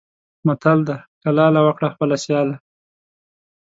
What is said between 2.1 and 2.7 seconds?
سیاله.